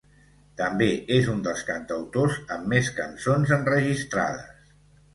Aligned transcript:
També 0.61 0.87
és 1.17 1.29
un 1.33 1.43
dels 1.49 1.61
cantautors 1.69 2.41
amb 2.57 2.75
més 2.75 2.93
cançons 3.01 3.57
enregistrades. 3.63 4.71